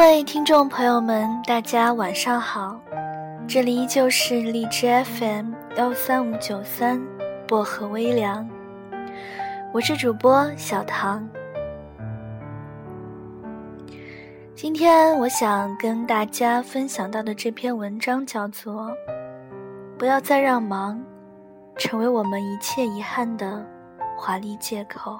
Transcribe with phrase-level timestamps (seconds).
[0.00, 2.80] 各位听众朋友们，大家晚上好，
[3.46, 6.98] 这里依旧是荔枝 FM 幺三五九三
[7.46, 8.48] 薄荷微凉，
[9.74, 11.28] 我是主播小唐。
[14.54, 18.84] 今天我想跟大家分享到的这篇文章叫做
[19.98, 20.98] 《不要再让忙
[21.76, 23.62] 成为我们一切遗憾的
[24.16, 25.12] 华丽借口》。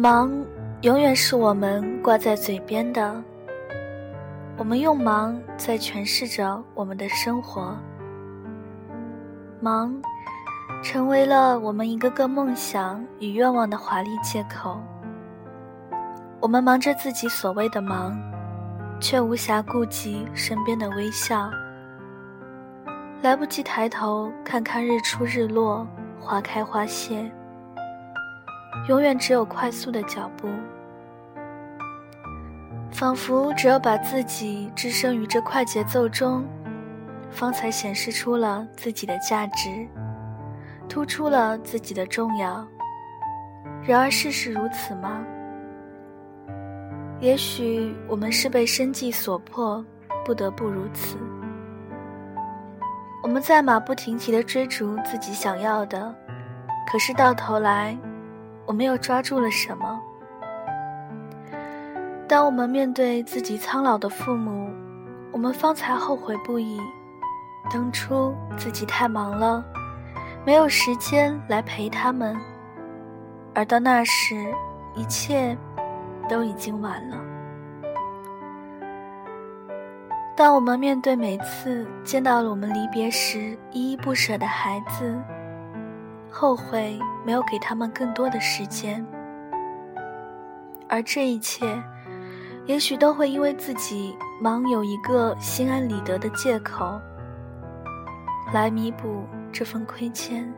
[0.00, 0.32] 忙，
[0.80, 3.22] 永远是我们挂在嘴边的。
[4.56, 7.76] 我们用忙在诠释着我们的生活。
[9.60, 9.94] 忙，
[10.82, 14.80] 成为了我们一个个梦想与愿望的华丽借口。
[16.40, 18.18] 我们忙着自己所谓的忙，
[19.00, 21.50] 却无暇顾及身边的微笑。
[23.20, 25.86] 来不及抬头看看日出日落，
[26.18, 27.30] 花开花谢。
[28.90, 30.48] 永远只有快速的脚步，
[32.90, 36.44] 仿佛只有把自己置身于这快节奏中，
[37.30, 39.86] 方才显示出了自己的价值，
[40.88, 42.66] 突出了自己的重要。
[43.84, 45.24] 然而，事实如此吗？
[47.20, 49.84] 也许我们是被生计所迫，
[50.24, 51.16] 不得不如此。
[53.22, 56.12] 我们在马不停蹄地追逐自己想要的，
[56.90, 57.96] 可是到头来。
[58.70, 60.00] 我们又抓住了什么？
[62.28, 64.70] 当我们面对自己苍老的父母，
[65.32, 66.80] 我们方才后悔不已。
[67.68, 69.64] 当初自己太忙了，
[70.46, 72.36] 没有时间来陪他们，
[73.56, 74.54] 而到那时，
[74.94, 75.58] 一切
[76.28, 77.16] 都已经晚了。
[80.36, 85.18] 当我们面对每次见到了我们离别时依依不舍的孩子，
[86.30, 89.04] 后悔没有给他们更多的时间，
[90.88, 91.66] 而这一切，
[92.66, 97.00] 也许都会因为自己忙有一个心安理得的借口，
[98.54, 100.50] 来弥补这份亏欠。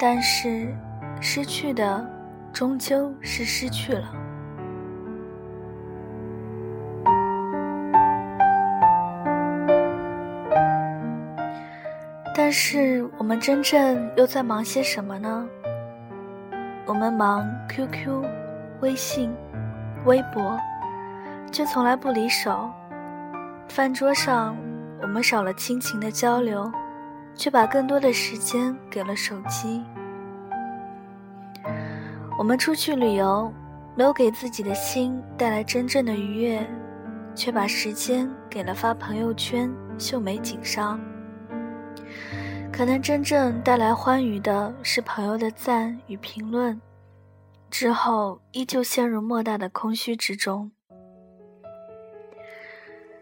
[0.00, 0.74] 但是，
[1.20, 2.08] 失去的
[2.52, 4.12] 终究是失去了。
[12.38, 15.44] 但是我们真正又在忙些什么呢？
[16.86, 18.24] 我们忙 QQ、
[18.80, 19.34] 微信、
[20.04, 20.56] 微博，
[21.50, 22.70] 却从来不离手。
[23.68, 24.56] 饭桌上，
[25.02, 26.70] 我们少了亲情的交流，
[27.34, 29.82] 却把更多的时间给了手机。
[32.38, 33.52] 我们出去旅游，
[33.96, 36.64] 没有给自己的心带来真正的愉悦，
[37.34, 39.68] 却把时间给了发朋友圈
[39.98, 41.00] 秀美景上。
[42.78, 46.80] 可能真正带来欢愉的是朋友的赞与评论，
[47.68, 50.70] 之后依旧陷入莫大的空虚之中。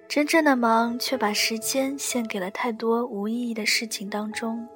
[0.07, 4.69] 真正的忙却把时间献给了太多无意义的事情当中。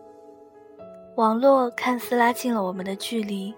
[1.17, 3.55] 网络看似拉近了我们的距离，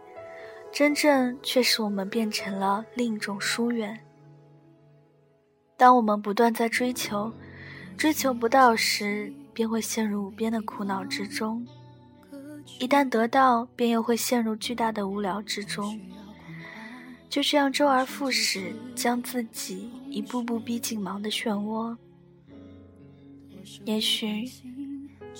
[0.72, 3.96] 真正却使我们变成了另一种疏远。
[5.76, 7.32] 当我们不断在追求，
[7.96, 9.32] 追求不到时。
[9.54, 11.66] 便会陷入无边的苦恼之中，
[12.80, 16.00] 一旦得到，便又会陷入巨大的无聊之中。
[17.28, 21.96] 就这样周而复始，将自己一步步逼进忙的漩涡。
[23.84, 24.50] 也许，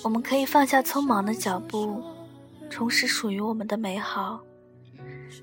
[0.03, 2.01] 我们可以放下匆忙的脚步，
[2.69, 4.41] 重拾属于我们的美好，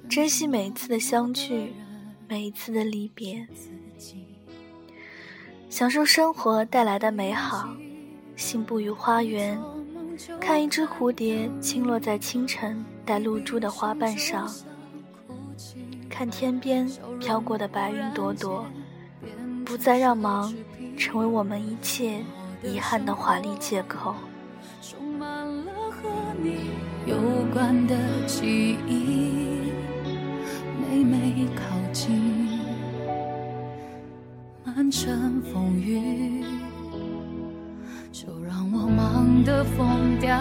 [0.09, 1.73] 珍惜每一次的相聚，
[2.27, 3.47] 每一次的离别，
[5.69, 7.69] 享受生活带来的美好。
[8.41, 9.61] 行步于花园，
[10.41, 14.51] 看一只蝴蝶轻落在清晨带露珠的花瓣上，
[16.09, 18.65] 看天边飘过的白云朵朵，
[19.63, 20.53] 不再让忙
[20.97, 22.25] 成为我们一切
[22.63, 24.15] 遗憾的华丽借口。
[24.81, 26.09] 充满了和
[26.43, 26.71] 你
[27.07, 27.17] 有
[27.53, 27.95] 关的
[28.27, 29.71] 记忆，
[30.81, 31.63] 每每靠
[31.93, 32.59] 近，
[34.65, 36.43] 满城风雨。
[39.31, 40.39] 就让我忙得疯掉，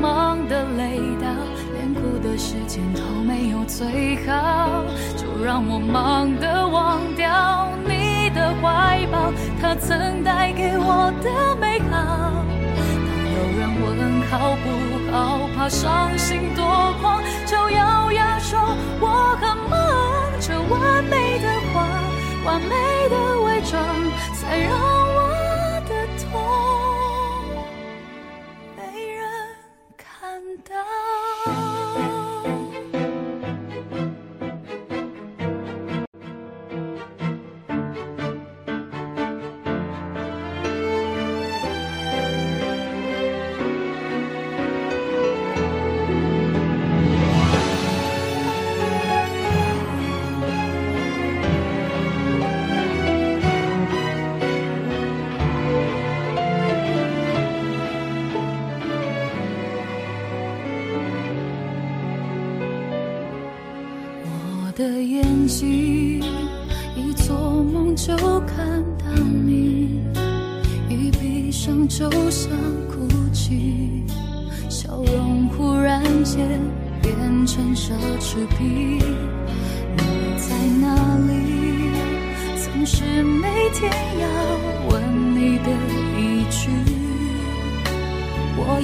[0.00, 1.26] 忙得累到，
[1.74, 4.84] 连哭的时间都没有最好。
[5.16, 11.94] 就让我忙得忘掉你的怀抱，它曾带给我的美好。
[13.06, 14.66] 当有人问好不
[15.12, 18.58] 好，怕伤心多狂，就咬牙说
[19.00, 19.80] 我很忙。
[20.40, 21.86] 这完美的话，
[22.44, 22.74] 完美
[23.08, 23.80] 的伪装，
[24.34, 24.72] 才让
[31.44, 31.71] Oh
[64.74, 66.22] 的眼睛，
[66.96, 70.00] 一做梦就看到你，
[70.88, 72.50] 一闭上就想
[72.88, 74.02] 哭泣，
[74.70, 76.46] 笑容忽然间
[77.02, 77.14] 变
[77.46, 78.98] 成奢侈品。
[79.96, 80.02] 你
[80.38, 81.90] 在哪里？
[82.56, 84.26] 总是每天要
[84.88, 85.70] 问你的
[86.18, 86.70] 一句，
[88.56, 88.80] 我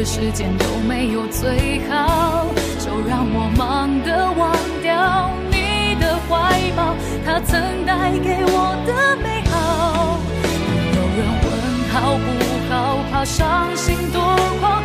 [0.00, 2.46] 的时间都没有最好。
[2.78, 4.50] 就让我忙得忘
[4.80, 10.18] 掉你的怀抱，他曾带给我的美好。
[10.96, 11.46] 有人问
[11.92, 12.24] 好不
[12.72, 14.22] 好，怕伤心多
[14.58, 14.82] 狂，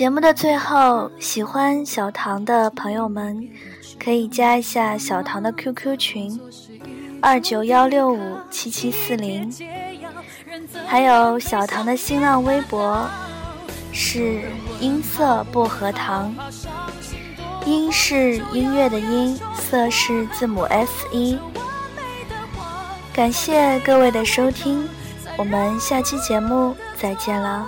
[0.00, 3.46] 节目的最后，喜欢小唐的朋友们
[4.02, 6.40] 可以加一下小唐的 QQ 群：
[7.20, 9.52] 二九幺六五七七四零，
[10.86, 13.06] 还有小唐的新浪微博。
[13.92, 14.40] 是
[14.80, 16.34] 音色薄荷糖，
[17.66, 21.38] 音是音乐的音，色是字母 S 一。
[23.12, 24.88] 感谢各位的收听，
[25.36, 27.66] 我们下期节目再见了。